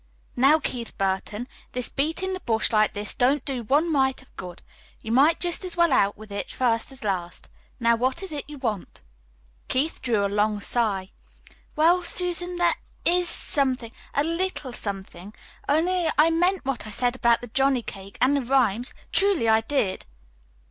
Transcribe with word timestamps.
"Now, 0.35 0.57
Keith 0.57 0.97
Burton, 0.97 1.47
this 1.73 1.87
beatin' 1.87 2.33
the 2.33 2.39
bush 2.39 2.71
like 2.71 2.93
this 2.93 3.13
don't 3.13 3.45
do 3.45 3.61
one 3.61 3.91
mite 3.91 4.23
of 4.23 4.35
good. 4.35 4.63
You 4.99 5.11
might 5.11 5.39
jest 5.39 5.63
as 5.63 5.77
well 5.77 5.93
out 5.93 6.17
with 6.17 6.31
it 6.31 6.51
first 6.51 6.91
as 6.91 7.03
last. 7.03 7.49
Now, 7.79 7.95
what 7.97 8.23
is 8.23 8.31
it 8.31 8.45
you 8.49 8.57
want?" 8.57 9.01
Keith 9.67 10.01
drew 10.01 10.25
a 10.25 10.25
long 10.25 10.59
sigh. 10.59 11.11
"Well, 11.75 12.01
Susan, 12.01 12.55
there 12.57 12.73
IS 13.05 13.29
something 13.29 13.91
a 14.15 14.23
little 14.23 14.73
something 14.73 15.35
only 15.69 16.09
I 16.17 16.31
meant 16.31 16.65
what 16.65 16.87
I 16.87 16.89
said 16.89 17.15
about 17.15 17.41
the 17.41 17.47
johnny 17.53 17.83
cake 17.83 18.17
and 18.19 18.35
the 18.35 18.41
rhymes; 18.41 18.95
truly, 19.11 19.47
I 19.47 19.61
did." 19.61 20.07